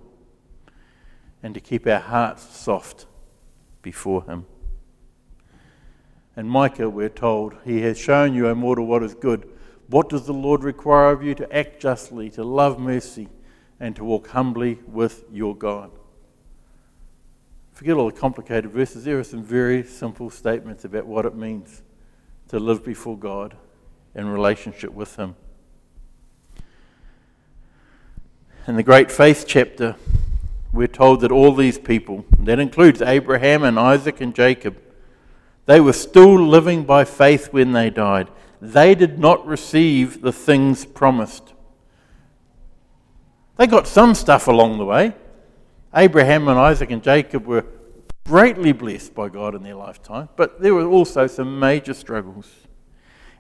and 1.41 1.53
to 1.55 1.59
keep 1.59 1.87
our 1.87 1.99
hearts 1.99 2.55
soft 2.55 3.07
before 3.81 4.23
Him. 4.23 4.45
And 6.35 6.49
Micah, 6.49 6.89
we're 6.89 7.09
told, 7.09 7.55
He 7.65 7.81
has 7.81 7.97
shown 7.97 8.33
you, 8.33 8.47
O 8.47 8.55
mortal, 8.55 8.85
what 8.85 9.03
is 9.03 9.15
good. 9.15 9.49
What 9.87 10.07
does 10.07 10.27
the 10.27 10.33
Lord 10.33 10.63
require 10.63 11.11
of 11.11 11.23
you? 11.23 11.33
To 11.35 11.55
act 11.55 11.81
justly, 11.81 12.29
to 12.31 12.43
love 12.43 12.79
mercy 12.79 13.27
and 13.79 13.95
to 13.95 14.03
walk 14.03 14.27
humbly 14.27 14.79
with 14.87 15.23
your 15.31 15.55
God. 15.55 15.91
Forget 17.79 17.95
all 17.95 18.07
the 18.07 18.19
complicated 18.19 18.71
verses. 18.71 19.05
There 19.05 19.17
are 19.19 19.23
some 19.23 19.41
very 19.41 19.85
simple 19.85 20.29
statements 20.29 20.83
about 20.83 21.05
what 21.05 21.25
it 21.25 21.33
means 21.33 21.81
to 22.49 22.59
live 22.59 22.83
before 22.83 23.17
God 23.17 23.55
in 24.13 24.27
relationship 24.27 24.91
with 24.91 25.15
Him. 25.15 25.37
in 28.67 28.75
the 28.75 28.83
Great 28.83 29.09
Faith 29.09 29.45
chapter, 29.47 29.95
we're 30.73 30.87
told 30.87 31.21
that 31.21 31.31
all 31.31 31.55
these 31.55 31.79
people, 31.79 32.25
that 32.39 32.59
includes 32.59 33.01
Abraham 33.01 33.63
and 33.63 33.79
Isaac 33.79 34.19
and 34.19 34.35
Jacob, 34.35 34.77
they 35.65 35.79
were 35.79 35.93
still 35.93 36.37
living 36.37 36.83
by 36.83 37.05
faith 37.05 37.53
when 37.53 37.71
they 37.71 37.89
died. 37.89 38.27
They 38.61 38.93
did 38.93 39.19
not 39.19 39.47
receive 39.47 40.19
the 40.19 40.33
things 40.33 40.83
promised. 40.83 41.53
They 43.55 43.67
got 43.67 43.87
some 43.87 44.15
stuff 44.15 44.49
along 44.49 44.79
the 44.79 44.85
way. 44.85 45.13
Abraham 45.95 46.47
and 46.47 46.59
Isaac 46.59 46.91
and 46.91 47.03
Jacob 47.03 47.45
were 47.45 47.65
greatly 48.25 48.71
blessed 48.71 49.15
by 49.15 49.29
God 49.29 49.55
in 49.55 49.63
their 49.63 49.75
lifetime, 49.75 50.29
but 50.35 50.61
there 50.61 50.73
were 50.73 50.85
also 50.85 51.27
some 51.27 51.59
major 51.59 51.93
struggles. 51.93 52.49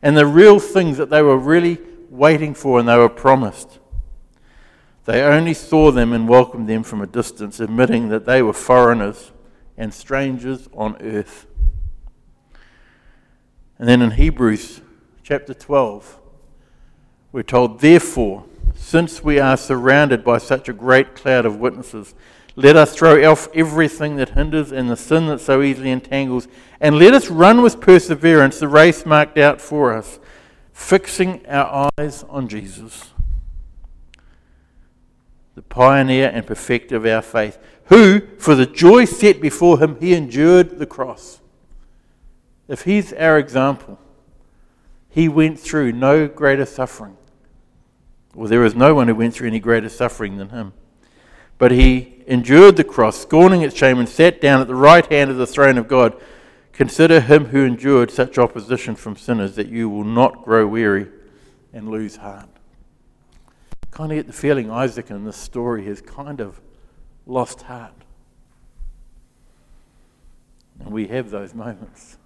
And 0.01 0.17
the 0.17 0.25
real 0.25 0.59
things 0.59 0.97
that 0.97 1.09
they 1.09 1.21
were 1.21 1.37
really 1.37 1.77
waiting 2.09 2.53
for 2.53 2.79
and 2.79 2.87
they 2.87 2.97
were 2.97 3.09
promised 3.09 3.79
they 5.09 5.23
only 5.23 5.55
saw 5.55 5.89
them 5.89 6.13
and 6.13 6.29
welcomed 6.29 6.69
them 6.69 6.83
from 6.83 7.01
a 7.01 7.07
distance, 7.07 7.59
admitting 7.59 8.09
that 8.09 8.27
they 8.27 8.43
were 8.43 8.53
foreigners 8.53 9.31
and 9.75 9.91
strangers 9.91 10.69
on 10.71 11.01
earth. 11.01 11.47
And 13.79 13.89
then 13.89 14.03
in 14.03 14.11
Hebrews 14.11 14.81
chapter 15.23 15.55
12, 15.55 16.19
we're 17.31 17.41
told, 17.41 17.79
Therefore, 17.79 18.45
since 18.75 19.23
we 19.23 19.39
are 19.39 19.57
surrounded 19.57 20.23
by 20.23 20.37
such 20.37 20.69
a 20.69 20.73
great 20.73 21.15
cloud 21.15 21.43
of 21.43 21.59
witnesses, 21.59 22.13
let 22.61 22.75
us 22.75 22.95
throw 22.95 23.23
off 23.29 23.47
everything 23.53 24.17
that 24.17 24.29
hinders 24.29 24.71
and 24.71 24.89
the 24.89 24.97
sin 24.97 25.27
that 25.27 25.39
so 25.41 25.61
easily 25.61 25.91
entangles, 25.91 26.47
and 26.79 26.97
let 26.97 27.13
us 27.13 27.29
run 27.29 27.61
with 27.61 27.79
perseverance 27.79 28.59
the 28.59 28.67
race 28.67 29.05
marked 29.05 29.37
out 29.37 29.61
for 29.61 29.93
us, 29.93 30.19
fixing 30.73 31.45
our 31.47 31.89
eyes 31.97 32.23
on 32.29 32.47
Jesus 32.47 33.09
the 35.59 35.63
pioneer 35.63 36.31
and 36.33 36.47
perfecter 36.47 36.95
of 36.95 37.05
our 37.05 37.21
faith, 37.21 37.57
who, 37.87 38.21
for 38.37 38.55
the 38.55 38.65
joy 38.65 39.03
set 39.03 39.41
before 39.41 39.77
him, 39.77 39.99
he 39.99 40.13
endured 40.13 40.79
the 40.79 40.85
cross. 40.85 41.41
If 42.69 42.83
he's 42.83 43.11
our 43.11 43.37
example, 43.37 43.99
he 45.09 45.27
went 45.27 45.59
through 45.59 45.91
no 45.91 46.29
greater 46.29 46.65
suffering. 46.65 47.17
Well, 48.33 48.47
there 48.47 48.63
is 48.63 48.73
no 48.73 48.95
one 48.95 49.09
who 49.09 49.15
went 49.15 49.33
through 49.33 49.49
any 49.49 49.59
greater 49.59 49.89
suffering 49.89 50.37
than 50.37 50.47
him. 50.47 50.71
But 51.57 51.71
he 51.71 52.18
endured 52.29 52.77
the 52.77 52.83
cross, 52.83 53.19
scorning 53.19 53.61
its 53.61 53.75
shame, 53.75 53.99
and 53.99 54.07
sat 54.07 54.39
down 54.39 54.61
at 54.61 54.67
the 54.67 54.75
right 54.75 55.05
hand 55.11 55.29
of 55.29 55.37
the 55.37 55.47
throne 55.47 55.77
of 55.77 55.87
God. 55.87 56.19
Consider 56.71 57.19
him 57.19 57.47
who 57.47 57.65
endured 57.65 58.11
such 58.11 58.37
opposition 58.37 58.95
from 58.95 59.17
sinners 59.17 59.55
that 59.55 59.67
you 59.67 59.89
will 59.89 60.05
not 60.05 60.45
grow 60.45 60.65
weary 60.65 61.07
and 61.73 61.89
lose 61.89 62.15
heart 62.15 62.49
kind 63.99 64.11
of 64.11 64.17
get 64.17 64.27
the 64.27 64.33
feeling 64.33 64.71
Isaac 64.71 65.09
in 65.09 65.25
this 65.25 65.35
story 65.35 65.83
has 65.85 65.99
kind 65.99 66.39
of 66.39 66.61
lost 67.25 67.63
heart. 67.63 67.91
And 70.79 70.91
we 70.93 71.07
have 71.07 71.29
those 71.29 71.53
moments, 71.53 72.17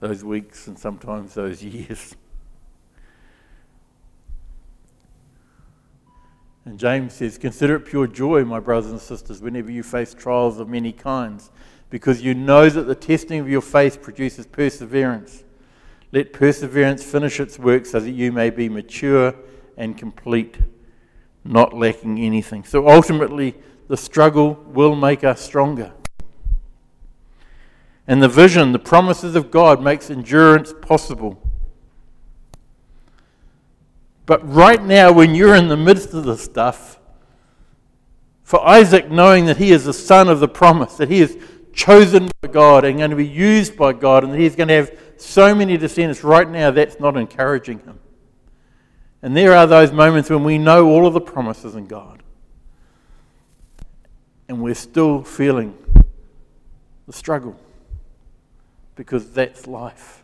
those 0.00 0.24
weeks, 0.24 0.66
and 0.66 0.78
sometimes 0.78 1.34
those 1.34 1.62
years. 1.62 2.16
And 6.66 6.80
James 6.80 7.14
says, 7.14 7.38
Consider 7.38 7.76
it 7.76 7.86
pure 7.86 8.08
joy, 8.08 8.44
my 8.44 8.58
brothers 8.58 8.90
and 8.90 9.00
sisters, 9.00 9.40
whenever 9.40 9.70
you 9.70 9.84
face 9.84 10.12
trials 10.12 10.58
of 10.58 10.68
many 10.68 10.92
kinds, 10.92 11.50
because 11.90 12.22
you 12.22 12.34
know 12.34 12.68
that 12.68 12.82
the 12.82 12.94
testing 12.96 13.38
of 13.38 13.48
your 13.48 13.60
faith 13.62 14.02
produces 14.02 14.46
perseverance. 14.46 15.44
Let 16.10 16.32
perseverance 16.32 17.04
finish 17.04 17.38
its 17.38 17.56
work 17.56 17.86
so 17.86 18.00
that 18.00 18.10
you 18.10 18.32
may 18.32 18.50
be 18.50 18.68
mature 18.68 19.34
and 19.76 19.96
complete, 19.96 20.58
not 21.44 21.72
lacking 21.72 22.18
anything. 22.18 22.64
So 22.64 22.88
ultimately, 22.88 23.54
the 23.86 23.96
struggle 23.96 24.54
will 24.66 24.96
make 24.96 25.22
us 25.22 25.40
stronger. 25.40 25.92
And 28.08 28.20
the 28.20 28.28
vision, 28.28 28.72
the 28.72 28.80
promises 28.80 29.36
of 29.36 29.52
God, 29.52 29.80
makes 29.80 30.10
endurance 30.10 30.74
possible. 30.82 31.40
But 34.26 34.46
right 34.52 34.82
now, 34.82 35.12
when 35.12 35.34
you're 35.34 35.54
in 35.54 35.68
the 35.68 35.76
midst 35.76 36.12
of 36.12 36.24
the 36.24 36.36
stuff, 36.36 36.98
for 38.42 38.64
Isaac, 38.66 39.10
knowing 39.10 39.46
that 39.46 39.56
he 39.56 39.70
is 39.70 39.84
the 39.84 39.92
son 39.92 40.28
of 40.28 40.40
the 40.40 40.48
promise, 40.48 40.96
that 40.96 41.08
he 41.08 41.20
is 41.20 41.38
chosen 41.72 42.28
by 42.40 42.48
God 42.48 42.84
and 42.84 42.98
going 42.98 43.10
to 43.10 43.16
be 43.16 43.26
used 43.26 43.76
by 43.76 43.92
God, 43.92 44.24
and 44.24 44.32
that 44.32 44.38
he's 44.38 44.56
going 44.56 44.68
to 44.68 44.74
have 44.74 44.98
so 45.16 45.54
many 45.54 45.76
descendants, 45.76 46.22
right 46.24 46.48
now, 46.48 46.70
that's 46.70 46.98
not 47.00 47.16
encouraging 47.16 47.78
him. 47.80 47.98
And 49.22 49.36
there 49.36 49.52
are 49.52 49.66
those 49.66 49.92
moments 49.92 50.28
when 50.28 50.44
we 50.44 50.58
know 50.58 50.88
all 50.88 51.06
of 51.06 51.14
the 51.14 51.20
promises 51.20 51.74
in 51.74 51.86
God. 51.86 52.22
And 54.48 54.60
we're 54.60 54.74
still 54.74 55.22
feeling 55.22 55.76
the 57.06 57.12
struggle 57.12 57.56
because 58.94 59.30
that's 59.30 59.66
life. 59.66 60.22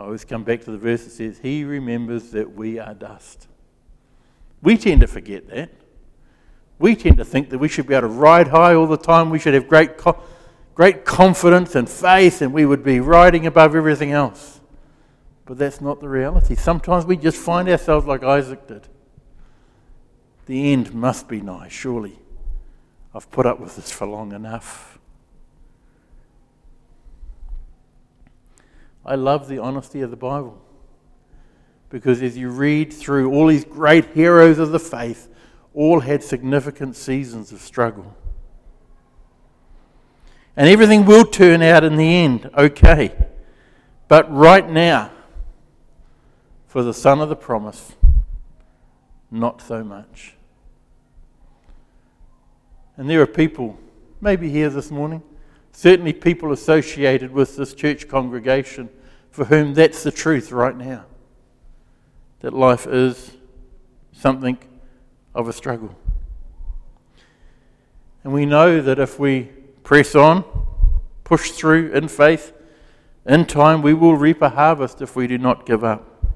I 0.00 0.04
always 0.04 0.24
come 0.24 0.44
back 0.44 0.62
to 0.62 0.70
the 0.70 0.78
verse 0.78 1.04
that 1.04 1.10
says, 1.10 1.40
He 1.40 1.62
remembers 1.62 2.30
that 2.30 2.54
we 2.54 2.78
are 2.78 2.94
dust. 2.94 3.48
We 4.62 4.78
tend 4.78 5.02
to 5.02 5.06
forget 5.06 5.46
that. 5.48 5.70
We 6.78 6.96
tend 6.96 7.18
to 7.18 7.24
think 7.24 7.50
that 7.50 7.58
we 7.58 7.68
should 7.68 7.86
be 7.86 7.92
able 7.92 8.08
to 8.08 8.14
ride 8.14 8.48
high 8.48 8.74
all 8.74 8.86
the 8.86 8.96
time. 8.96 9.28
We 9.28 9.38
should 9.38 9.52
have 9.52 9.68
great, 9.68 9.90
great 10.74 11.04
confidence 11.04 11.74
and 11.74 11.86
faith, 11.86 12.40
and 12.40 12.54
we 12.54 12.64
would 12.64 12.82
be 12.82 12.98
riding 12.98 13.44
above 13.46 13.76
everything 13.76 14.10
else. 14.10 14.60
But 15.44 15.58
that's 15.58 15.82
not 15.82 16.00
the 16.00 16.08
reality. 16.08 16.54
Sometimes 16.54 17.04
we 17.04 17.18
just 17.18 17.36
find 17.36 17.68
ourselves 17.68 18.06
like 18.06 18.22
Isaac 18.22 18.66
did. 18.66 18.88
The 20.46 20.72
end 20.72 20.94
must 20.94 21.28
be 21.28 21.42
nigh, 21.42 21.68
surely. 21.68 22.18
I've 23.14 23.30
put 23.30 23.44
up 23.44 23.60
with 23.60 23.76
this 23.76 23.92
for 23.92 24.06
long 24.06 24.32
enough. 24.32 24.98
I 29.04 29.14
love 29.14 29.48
the 29.48 29.58
honesty 29.58 30.00
of 30.02 30.10
the 30.10 30.16
Bible. 30.16 30.60
Because 31.88 32.22
as 32.22 32.36
you 32.36 32.50
read 32.50 32.92
through 32.92 33.32
all 33.32 33.48
these 33.48 33.64
great 33.64 34.10
heroes 34.10 34.58
of 34.58 34.70
the 34.70 34.78
faith, 34.78 35.28
all 35.74 36.00
had 36.00 36.22
significant 36.22 36.96
seasons 36.96 37.52
of 37.52 37.60
struggle. 37.60 38.16
And 40.56 40.68
everything 40.68 41.04
will 41.04 41.24
turn 41.24 41.62
out 41.62 41.84
in 41.84 41.96
the 41.96 42.14
end 42.16 42.50
okay. 42.56 43.14
But 44.08 44.32
right 44.32 44.68
now, 44.68 45.10
for 46.66 46.82
the 46.82 46.94
son 46.94 47.20
of 47.20 47.28
the 47.28 47.36
promise, 47.36 47.92
not 49.30 49.62
so 49.62 49.82
much. 49.82 50.34
And 52.96 53.08
there 53.08 53.22
are 53.22 53.26
people, 53.26 53.78
maybe 54.20 54.50
here 54.50 54.68
this 54.68 54.90
morning, 54.90 55.22
certainly 55.80 56.12
people 56.12 56.52
associated 56.52 57.32
with 57.32 57.56
this 57.56 57.72
church 57.72 58.06
congregation, 58.06 58.86
for 59.30 59.46
whom 59.46 59.72
that's 59.72 60.02
the 60.02 60.10
truth 60.10 60.52
right 60.52 60.76
now. 60.76 61.06
That 62.40 62.52
life 62.52 62.86
is 62.86 63.38
something 64.12 64.58
of 65.34 65.48
a 65.48 65.54
struggle. 65.54 65.96
And 68.22 68.34
we 68.34 68.44
know 68.44 68.82
that 68.82 68.98
if 68.98 69.18
we 69.18 69.44
press 69.82 70.14
on, 70.14 70.44
push 71.24 71.50
through 71.52 71.92
in 71.92 72.08
faith, 72.08 72.52
in 73.24 73.46
time 73.46 73.80
we 73.80 73.94
will 73.94 74.18
reap 74.18 74.42
a 74.42 74.50
harvest 74.50 75.00
if 75.00 75.16
we 75.16 75.26
do 75.26 75.38
not 75.38 75.64
give 75.64 75.82
up. 75.82 76.26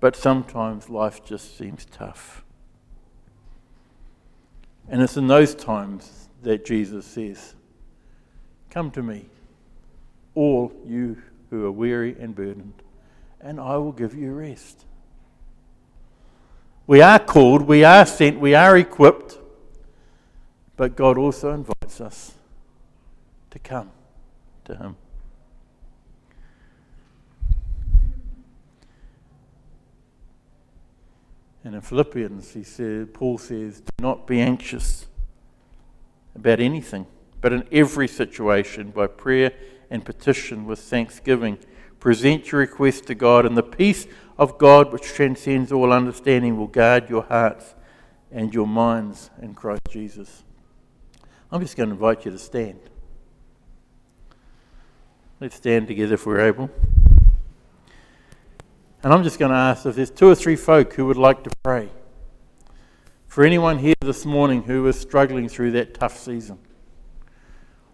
But 0.00 0.16
sometimes 0.16 0.90
life 0.90 1.24
just 1.24 1.56
seems 1.56 1.86
tough. 1.86 2.44
And 4.90 5.00
it's 5.00 5.16
in 5.16 5.28
those 5.28 5.54
times 5.54 6.28
that 6.42 6.66
Jesus 6.66 7.06
says, 7.06 7.54
Come 8.70 8.90
to 8.90 9.02
me, 9.02 9.26
all 10.34 10.72
you 10.84 11.22
who 11.48 11.64
are 11.64 11.72
weary 11.72 12.16
and 12.18 12.34
burdened, 12.34 12.82
and 13.40 13.60
I 13.60 13.76
will 13.76 13.92
give 13.92 14.14
you 14.14 14.32
rest. 14.32 14.84
We 16.88 17.00
are 17.02 17.20
called, 17.20 17.62
we 17.62 17.84
are 17.84 18.04
sent, 18.04 18.40
we 18.40 18.54
are 18.54 18.76
equipped, 18.76 19.38
but 20.76 20.96
God 20.96 21.16
also 21.16 21.52
invites 21.54 22.00
us 22.00 22.34
to 23.50 23.60
come 23.60 23.92
to 24.64 24.74
Him. 24.74 24.96
And 31.62 31.74
in 31.74 31.80
Philippians, 31.80 32.52
he 32.52 32.62
said, 32.62 33.12
Paul 33.12 33.38
says, 33.38 33.80
Do 33.80 33.90
not 34.00 34.26
be 34.26 34.40
anxious 34.40 35.06
about 36.34 36.60
anything, 36.60 37.06
but 37.40 37.52
in 37.52 37.68
every 37.70 38.08
situation, 38.08 38.90
by 38.90 39.06
prayer 39.06 39.52
and 39.90 40.04
petition 40.04 40.64
with 40.64 40.78
thanksgiving, 40.78 41.58
present 41.98 42.50
your 42.50 42.60
request 42.60 43.06
to 43.08 43.14
God, 43.14 43.44
and 43.44 43.56
the 43.56 43.62
peace 43.62 44.06
of 44.38 44.56
God, 44.56 44.92
which 44.92 45.02
transcends 45.02 45.70
all 45.70 45.92
understanding, 45.92 46.56
will 46.56 46.66
guard 46.66 47.10
your 47.10 47.24
hearts 47.24 47.74
and 48.30 48.54
your 48.54 48.66
minds 48.66 49.30
in 49.42 49.54
Christ 49.54 49.82
Jesus. 49.90 50.44
I'm 51.52 51.60
just 51.60 51.76
going 51.76 51.88
to 51.88 51.94
invite 51.94 52.24
you 52.24 52.30
to 52.30 52.38
stand. 52.38 52.78
Let's 55.40 55.56
stand 55.56 55.88
together 55.88 56.14
if 56.14 56.26
we're 56.26 56.40
able. 56.40 56.70
And 59.02 59.14
I'm 59.14 59.22
just 59.22 59.38
going 59.38 59.50
to 59.50 59.56
ask 59.56 59.86
if 59.86 59.96
there's 59.96 60.10
two 60.10 60.28
or 60.28 60.34
three 60.34 60.56
folk 60.56 60.92
who 60.92 61.06
would 61.06 61.16
like 61.16 61.42
to 61.44 61.50
pray 61.62 61.88
for 63.26 63.44
anyone 63.44 63.78
here 63.78 63.94
this 64.00 64.26
morning 64.26 64.62
who 64.64 64.86
is 64.88 65.00
struggling 65.00 65.48
through 65.48 65.70
that 65.70 65.94
tough 65.94 66.18
season, 66.18 66.58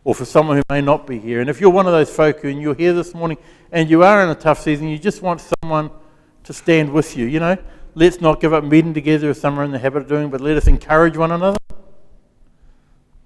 or 0.02 0.14
for 0.14 0.24
someone 0.24 0.56
who 0.56 0.62
may 0.68 0.80
not 0.80 1.06
be 1.06 1.18
here. 1.18 1.40
And 1.40 1.48
if 1.48 1.60
you're 1.60 1.70
one 1.70 1.86
of 1.86 1.92
those 1.92 2.10
folk 2.10 2.40
who 2.40 2.48
and 2.48 2.60
you're 2.60 2.74
here 2.74 2.92
this 2.92 3.14
morning 3.14 3.38
and 3.70 3.88
you 3.88 4.02
are 4.02 4.22
in 4.22 4.30
a 4.30 4.34
tough 4.34 4.60
season, 4.60 4.88
you 4.88 4.98
just 4.98 5.22
want 5.22 5.42
someone 5.62 5.90
to 6.42 6.52
stand 6.52 6.92
with 6.92 7.16
you, 7.16 7.26
you 7.26 7.38
know, 7.38 7.56
let's 7.94 8.20
not 8.20 8.40
give 8.40 8.52
up 8.52 8.64
meeting 8.64 8.94
together 8.94 9.30
as 9.30 9.40
some 9.40 9.60
are 9.60 9.64
in 9.64 9.70
the 9.70 9.78
habit 9.78 10.02
of 10.02 10.08
doing, 10.08 10.30
but 10.30 10.40
let 10.40 10.56
us 10.56 10.66
encourage 10.66 11.16
one 11.16 11.30
another. 11.30 11.58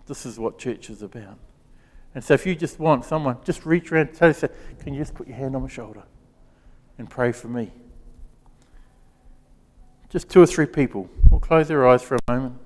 This 0.07 0.27
is 0.27 0.39
what 0.39 0.59
church 0.59 0.91
is 0.91 1.01
about. 1.01 1.39
And 2.15 2.23
so 2.23 2.35
if 2.35 2.45
you 2.45 2.55
just 2.55 2.79
want 2.79 3.05
someone, 3.05 3.39
just 3.45 3.65
reach 3.65 3.91
around 3.93 4.11
and 4.21 4.23
us, 4.23 4.45
can 4.81 4.93
you 4.93 5.01
just 5.01 5.15
put 5.15 5.29
your 5.29 5.37
hand 5.37 5.55
on 5.55 5.63
my 5.63 5.69
shoulder 5.69 6.03
and 7.01 7.11
pray 7.11 7.33
for 7.33 7.49
me? 7.49 7.73
Just 10.11 10.29
two 10.29 10.41
or 10.41 10.47
three 10.47 10.67
people. 10.67 11.09
We'll 11.31 11.41
close 11.41 11.67
their 11.67 11.89
eyes 11.89 12.03
for 12.03 12.17
a 12.17 12.33
moment. 12.33 12.59